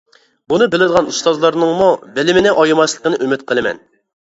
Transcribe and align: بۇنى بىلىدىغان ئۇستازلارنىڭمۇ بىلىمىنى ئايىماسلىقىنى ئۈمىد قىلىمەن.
بۇنى 0.53 0.67
بىلىدىغان 0.75 1.11
ئۇستازلارنىڭمۇ 1.13 1.93
بىلىمىنى 2.19 2.59
ئايىماسلىقىنى 2.59 3.25
ئۈمىد 3.25 3.51
قىلىمەن. 3.51 3.89